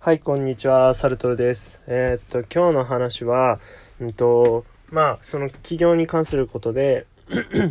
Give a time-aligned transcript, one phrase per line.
[0.00, 1.80] はい、こんにちは、サルトルです。
[1.88, 3.58] えー、っと、今日の話は、
[3.98, 7.04] うんと、まあ、その企業に関することで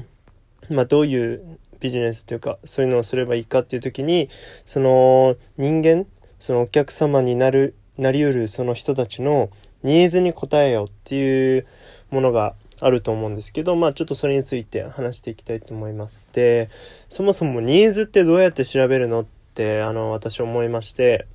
[0.69, 4.29] まあ、どういうビジネスというか、そういうのをすればいいかっていう時に、
[4.65, 6.05] その人間、
[6.37, 9.49] そのお客様になる、なりうるその人たちの
[9.83, 11.65] ニーズに応えようっていう
[12.11, 16.21] ものがあると思うんですけど、まあちょっとそれについて話していきたいと思います。
[16.33, 16.69] で、
[17.07, 21.25] そもそもニーズってどうやって調べるのって、あの、私思いまして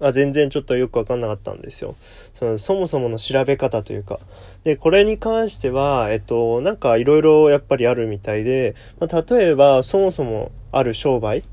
[0.00, 1.94] あ全然ちょっとよくわかんなかったんですよ。
[2.34, 4.18] その、そもそもの調べ方というか。
[4.64, 11.44] で、これに関しては、えっと、なんかいろいろやっぱりあるみたいで、まあ、例えば、そもそもある商売、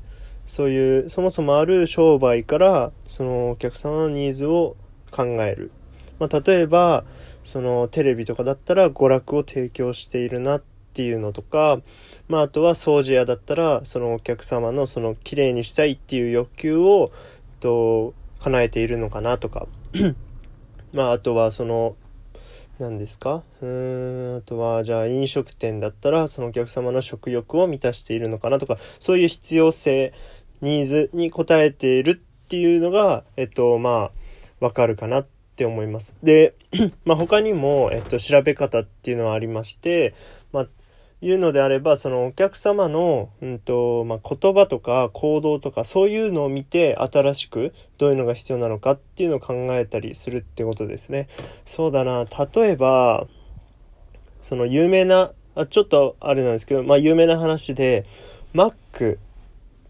[0.46, 4.76] そういう、そもそもある商売から、そのお客様のニーズを
[5.10, 5.70] 考える。
[6.18, 7.04] まあ、例えば、
[7.44, 10.62] そのテレビとかだったら娯楽を提供しているなっ
[10.92, 11.80] ていうのとか、
[12.28, 17.12] まあ、あとは掃除屋だったら、そのお客様のその綺麗にしたいっていう欲求を、
[17.60, 19.66] と、叶えているのかなとか
[20.92, 21.96] まああとはその
[22.78, 23.42] 何ですか？
[23.60, 30.12] うーんあとはじゃあ飲食店だったらそのお客様の食欲を満たしているのかなとかそういう必要性
[30.62, 34.10] ニーズに応えているっていうのがえっとま
[34.60, 35.26] あわかるかなっ
[35.56, 36.16] て思います。
[36.22, 36.54] で、
[37.04, 40.14] まあ他にも、えっと、調べ方っていうのはありまして、
[40.52, 40.66] まあ
[41.22, 51.28] いうのであれば、そのお客様の、うんと、まあ、言葉とか行動とかそういうのを見て新しくどういうのが必要なのかっていうのを考えたりするってことですね。
[51.66, 53.26] そうだな、例えば、
[54.40, 58.06] その有名な、あちょっとあれなんですけど、まあ、有名な話で、
[58.54, 59.18] マック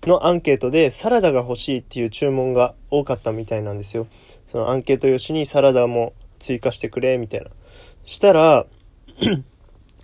[0.02, 4.08] のアンケートでサラダが欲しいっていう注文が多かったみたいなんですよ。
[4.48, 7.50] そのアンケート用紙にサラダも追加してくれ、みたいな。
[8.04, 8.66] したら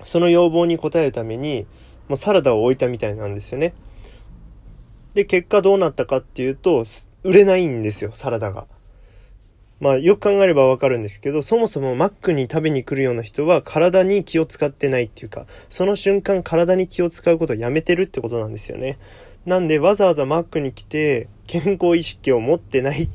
[0.04, 1.66] その要望に応えるために、
[2.08, 3.74] もうサラダを置いたみたいなんですよね。
[5.14, 6.84] で、結果どうなったかっていうと、
[7.22, 8.66] 売れないんですよ、サラダが。
[9.78, 18.98] まあ、よく考えればわかるんですけど、そもそもマックに食べに来るような人は体に気を使ってないっていうか、その瞬間体に気を使うことをやめてるってことなんですよね。
[19.44, 23.08] なんでわざわざマックに来て健康意識を持ってないっ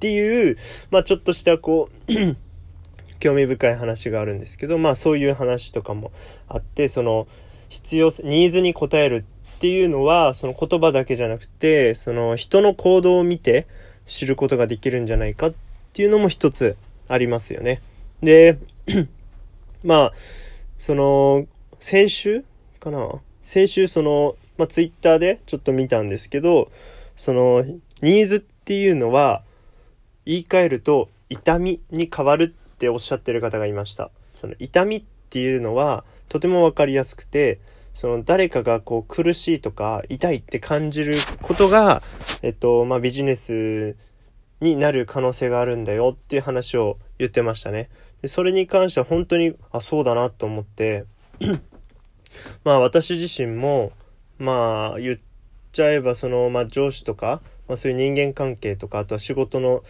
[0.00, 0.56] ていう、
[0.90, 2.12] まあちょっとしたこう
[3.20, 6.12] 興味深い話があるんですけど、まあそういう話とかも
[6.48, 7.26] あって、その
[7.68, 9.24] 必要、ニーズに応える
[9.56, 13.66] っていうのは、その言葉だけじゃなくて、その人の行動を見て
[14.06, 15.54] 知ることができるんじゃないかっ
[15.92, 16.76] ていうのも一つ
[17.08, 17.80] ありますよね。
[18.22, 18.58] で、
[19.84, 20.12] まあ、
[20.78, 21.46] その、
[21.80, 22.44] 先週
[22.80, 23.08] かな？
[23.42, 26.70] 先週その、まあツイッターでちょっと見たんですけど、
[27.16, 27.64] その、
[28.02, 29.42] ニーズっていうのは、
[30.26, 34.10] 言い換えると痛みに変わるっておっしゃってる方がいました。
[34.34, 37.58] その痛みっていうのはとても分かりやすくて、
[37.94, 42.02] その誰かがこう苦しいとか痛いって感じることが、
[42.42, 43.96] えっと、まあ、ビジネス
[44.60, 47.88] になる可能性があるんだよっていう話を言ってましたね。
[48.20, 51.06] でそれに関しては本当に、あ、そうだなと思って、
[52.64, 53.92] まあ私自身も、
[54.38, 55.18] まあ言っ
[55.72, 59.82] ちゃえばその、まあ上司とか、まあそういう人間関係とか、あとは仕事の、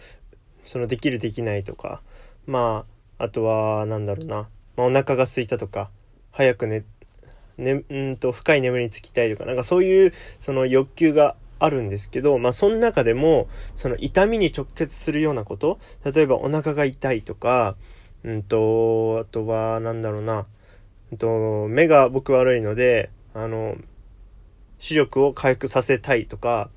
[0.65, 2.01] そのできるできないとか、
[2.47, 2.85] ま
[3.19, 4.47] あ、あとは、なんだろうな、
[4.77, 5.89] まあ、お腹が空いたとか、
[6.31, 6.83] 早く寝、
[7.57, 17.75] ね、うんと、深い眠りにつきたいとか、なんかそういう、その欲求があるんですけど、まあ、その中でも、その痛みに直結するようなこと、例えばお腹が痛いとか、
[18.23, 20.45] うんと、あとは、なんだろうな、
[21.11, 23.75] うんと、目が僕悪いので、あの、
[24.79, 26.69] 視力を回復させたいとか、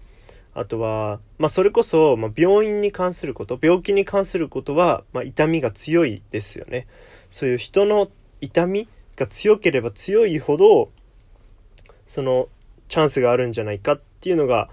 [0.55, 6.87] あとは、まあ、それこそ、まあ、病院に関すること、病気に関することは、まあ、痛みが強いですよね。
[7.31, 10.91] そういう人の痛みが強ければ強いほど、
[12.07, 12.49] その、
[12.89, 14.69] チャンスがあるんじゃないかっていうのが、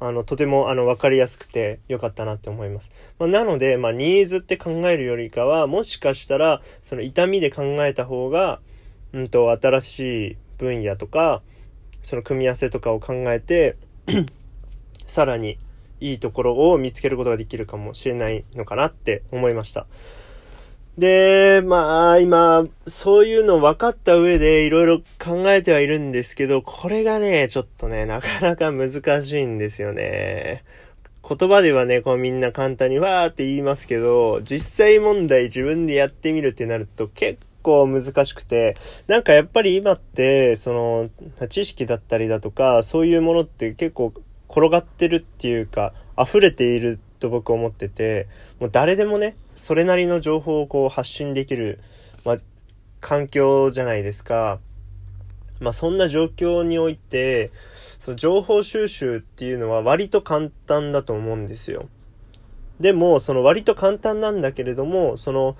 [0.00, 2.90] あの、とても、あの、わかりやすくて良かったなって思います。
[3.20, 8.60] まあ、なので、まあ、ニーズって考えるよりかは、もしかしたら、その痛みで考えた方が、
[9.12, 11.42] うんと、新しい分野とか、
[12.02, 13.76] その組み合わせとかを考えて
[15.12, 15.58] さらに
[16.00, 19.86] いいところを見つけることができるかもしれないのかなって思いました。
[20.96, 30.64] で、まあ、今、そういうの分かった上でいろいろ考えてはいるんですけど、これがね、ちょっとね、なかなか難しいんですよね。
[31.28, 38.76] 言葉ではね、こうみんな簡単にわーって言いますけど、実際問題自分でやってみるってなると結構難しくて、
[39.08, 41.10] なんかやっぱり今って、その、
[41.48, 44.12] 知識だったりだとか、そういうものって結構
[44.54, 48.28] 転がってるっていうか、溢れていると僕思ってて、
[48.60, 51.80] もう誰でもね、それなりの情報をこう発信できる、
[52.24, 52.36] まあ、
[53.00, 54.60] 環境じゃないですか。
[55.58, 57.50] まあそんな状況において、
[57.98, 61.88] その情報収集っていうのは割と簡単だと思うんですよ。
[62.80, 65.56] でも、その割と簡単なんだけれども、その、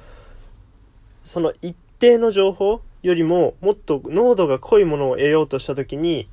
[1.23, 6.29] その一定の情報よりももっと濃度が濃いものを得ようとした時に、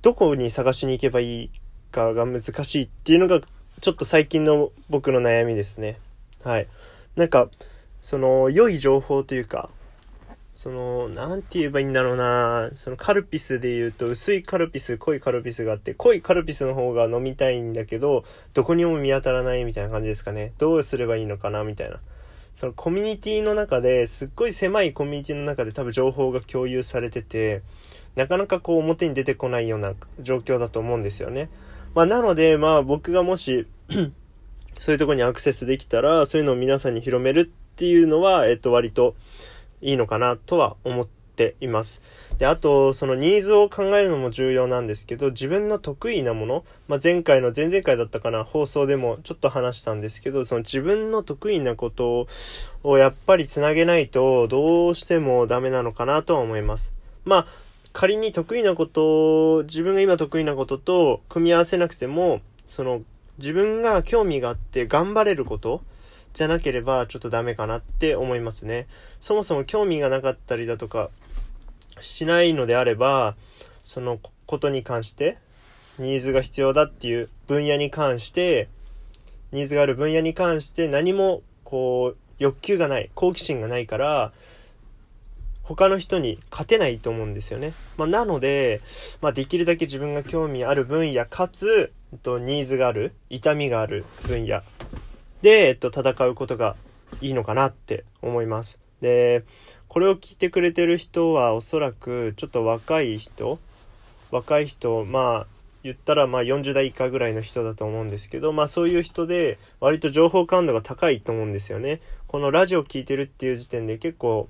[0.00, 1.50] どこに探しに行けばいい
[1.92, 3.40] かが難しいっていうのが、
[3.80, 5.98] ちょっと最近の僕の悩みですね。
[6.42, 6.66] はい。
[7.14, 7.48] なんか、
[8.00, 9.70] その、良い情報というか、
[10.54, 18.24] その、なんて言えばいいんだろうなそのカルピスで言うと、薄いカルピス、濃いカルピスがあって、濃いカルピスの方が飲みたいんだけど、
[18.54, 20.52] どこにも見当たらないみたいな感じですかね。
[20.58, 22.00] どうすればいいのかなみたいな。
[22.54, 27.62] そのコミュニティの中で、すっごい狭いコミュニティの中で多分情報が共有されてて、
[28.14, 31.48] なかなかこう表に出てこないような状況だと思うんですよね。
[31.94, 33.66] まあなので、まあ僕がもし
[34.80, 37.44] そういうとこにアクセスできたら、そういうのを皆さんに広めるっ
[37.76, 39.14] ていうのは、えっと割と、
[39.82, 42.00] いいのかなとは思っています。
[42.38, 52.28] で、あと、そのニーズを考えるのも重要なんですけど、自分の得意なもの、まあ、前回の前々回だったかな、放送でもちょっと話したんですけど、その自分の得意なこと
[52.84, 56.92] をやっぱりつなげないと、どうしてもダメなのかなとは思います。
[57.24, 57.46] まあ、
[57.92, 63.02] 仮に得意なこと、自分が今得意なことと組み合わせなくても、その
[63.38, 65.82] 自分が興味があって頑張れること
[66.32, 68.86] じゃなければちょっとダメかなって思いますね。
[69.20, 71.10] そもそも興味がなかったりだとか
[72.00, 73.36] しないのであれば、
[73.84, 75.38] そのことに関して、
[75.98, 78.68] ニーズが必要だっていう分野に関して、
[79.52, 84.32] ニーズがある分野に関して何もこう欲求がない、好奇心がないから、
[85.62, 87.72] 他の人に勝てないと思うんですよね。
[87.96, 88.80] まあ、なので、
[89.20, 94.62] まあ、できるだけ自分が興味ある分野かつ、えっとニーズがある、痛みがある分野
[95.40, 96.76] で、えっと、戦うことが
[97.20, 98.78] いいのかなって思います。
[99.00, 99.44] で、
[99.88, 103.58] これを聞いてくれてる人はおそらくちょっと若い人、
[104.30, 105.46] 若い人、まあ、
[105.84, 112.00] 言ったらまあ40代以下ぐらいの人だと思うんですけど、まあそういう人で割と情報感度が高いと思うんですよね。
[112.28, 114.48] このラジオ聴いてるっていう時点で結構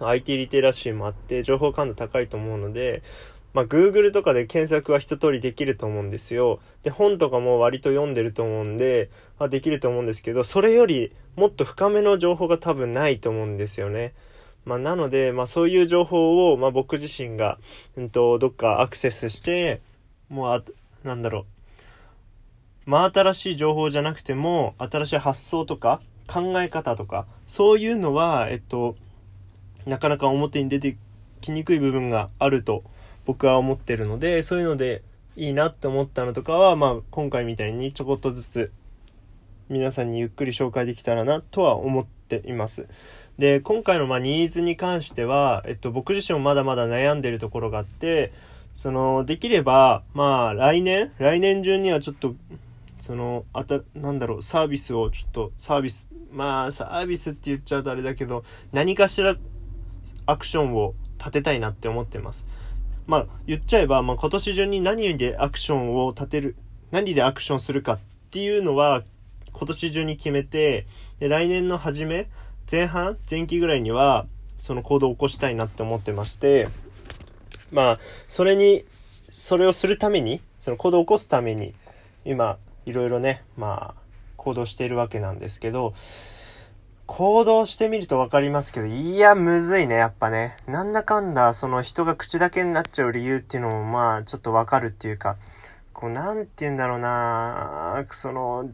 [0.00, 3.02] IT リテラシーもあって情報感度高いと思うので、
[3.52, 6.58] まあ、Google とかで検索は一通りできると思うんですよ。
[6.82, 14.12] で、本とかも割と読んでると思うんで、あ、できると思うんですけど、それよりもっと深めの情報が多分ないと思うんですよね。
[14.64, 17.58] まあ、なので、まあ、そういう情報を、まあ、僕自身が、
[17.96, 19.80] うんと、どっかアクセスして、
[20.28, 20.62] もう、あ、
[21.04, 21.46] なんだろ
[22.86, 22.90] う。
[22.90, 28.96] まあ、新しい情報じゃなくても、新しい発想とか、考え方とか、そういうのは、えっと、
[29.86, 30.96] なかなか表に出て
[31.40, 32.84] きにくい部分があると
[33.26, 35.02] 僕は思ってるので、そういうので
[35.36, 38.72] いいなって思ったのとかは、まあ今回みたいにちょこっとずつ
[39.68, 42.86] 皆さんにゆっくり紹介できたらなとは思っています。
[43.38, 48.32] で、今回のまニーズに関しては、えっと僕自身もまだまだ悩んでるところがあって、
[48.76, 52.34] その、できれば、まあ来年、来年中にはちょっと、
[52.98, 59.36] その、あた、なんだろう、サービスをちょっと、サービス、まあサービスって言っちゃうとあれだけど、何かしら
[60.26, 62.46] アクションを立てたいなって思ってます。
[63.06, 66.56] まあ、言っちゃえば、まあ、今年中に何でアクションを立てる、
[66.90, 67.98] 何でアクションするかっ
[68.30, 69.02] ていうのは、
[69.52, 70.86] 今年中に決めて、
[71.20, 72.28] 来年の初め、
[72.70, 74.26] 前半、前期ぐらいには、
[74.58, 76.68] その行動を起こしたいなって思ってまして、
[77.70, 77.98] まあ、
[78.28, 78.84] それに、
[79.30, 81.74] それをするために、その行動を起こすために、
[82.24, 82.56] 今、
[82.86, 84.02] いろいろね、まあ、
[84.36, 85.94] 行動しているわけなんですけど、
[87.06, 90.56] 行動してみると分かりますけど、いや、むずいね、やっぱね。
[90.66, 95.36] なんだかんだ、その人が口だけになっちゃう理由っていうのも、まあ、ちょっと分かるっていうか、
[95.92, 98.70] こう、なんて言うんだろうなその、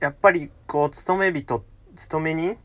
[0.00, 1.62] やっぱり、こう、勤め人、
[1.94, 2.56] 勤めに、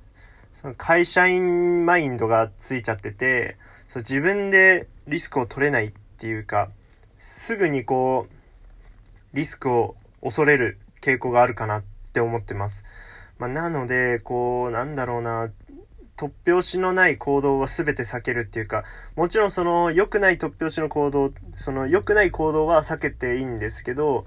[0.53, 3.57] その会社員マインドがついちゃってて、
[3.89, 6.69] そう自分でリスクを取れないっていうか、
[7.19, 11.83] すぐにこう、リスクを恐れる傾向があるかなっ
[12.13, 12.85] て思ってます。
[13.43, 15.49] まあ、なので、こう、なんだろうな、
[16.15, 18.85] 突拍子のない行動は全て避けるっていうか、
[19.17, 24.25] もちろんその良くない突拍子の行動、その良くない行動は避けていいんですけど、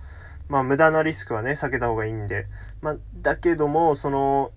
[0.50, 2.46] まあ無駄なリスクはね、避けた方がいいんで。
[2.82, 4.50] まあ、だけども、その、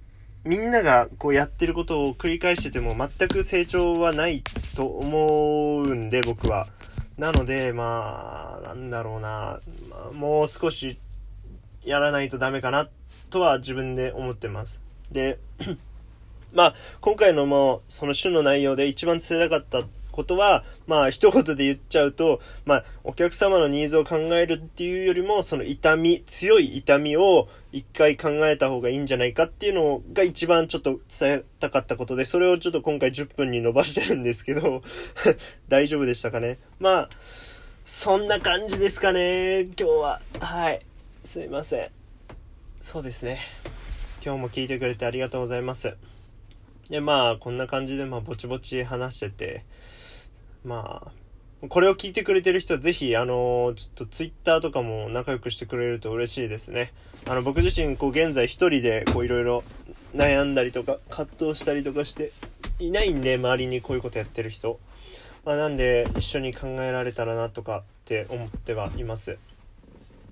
[0.44, 4.44] みんながこうやってることを繰り返してても全く成長はない
[4.76, 6.68] と思うんで、僕は。
[7.18, 11.00] なので、まあ、なんだろうな、まあ、もう少し
[11.84, 12.90] やらないとダメかな
[13.30, 14.82] とは自分で思ってます。
[15.12, 15.40] で、
[16.54, 34.82] まあ、今回のもう、その種の内容で一番伝えたかったことは、まあ、一言で言っちゃうと、まあ、お客様のニーズを考えるっていうよりも、その痛み、強い痛みを一回考えた方がいいんじゃないかっていうのが一番ちょっと伝えたかったことで、それをちょっと今回10分に伸ばしてるんですけど
[35.70, 36.58] 大丈夫でしたかね？
[36.80, 37.10] まあ、
[37.86, 40.22] そんな感じですかね、今日は。
[40.40, 40.89] はい。
[41.30, 41.90] すいません。
[42.82, 43.38] そうですね。
[44.26, 45.96] 今日も聞いてくれてありがとうございます。
[46.90, 49.66] で、まあ、こんな感じで、まあ、ぼちぼち話してて、
[50.66, 51.04] ま
[51.62, 56.94] あ、これを聞いてくれてる人はぜひ、あの、ちょっとツイッターとかも仲良くしてくれると嬉しいですね。
[57.28, 59.64] あの、僕自身、こう、現在一人で、こう、いろいろ
[60.16, 62.32] 悩んだりとか、葛藤したりとかして
[62.80, 64.80] いないんで、周りにこういうことやってる人。
[65.46, 69.38] まあ、なんで、一緒に考えられたらなとかって思ってはいます。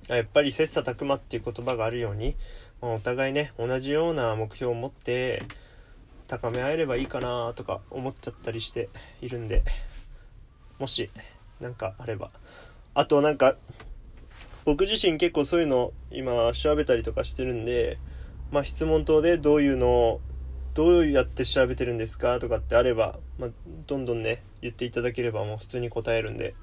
[0.07, 2.35] やっぱり切磋琢磨っていう言葉があるように、
[2.81, 5.43] まあ、お互いね、同じような目標を持って、
[6.27, 8.89] 高め合えればいいかなとか思っちゃったりして
[9.21, 9.63] いるんで
[10.77, 11.09] もし
[11.59, 12.29] 何かあれば。
[12.93, 13.55] あとなんか
[14.65, 17.97] 僕自身結構そういうの今調べたりとかしてるんで
[18.51, 20.21] まあ質問等でどういうのを
[20.73, 23.49] どうやって調べてるんですかとかってあれば、まあ、
[23.87, 26.53] どんどんね言っていただければもう普通に答えるんで。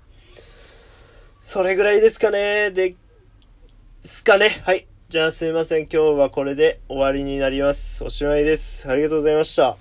[1.41, 2.71] それぐらいですかね。
[2.71, 2.95] で
[4.05, 5.83] すかねはいじゃあすいません。
[5.83, 8.03] 今日はこれで終わりになります。
[8.03, 8.89] おしまいです。
[8.91, 9.77] ありがとうございました。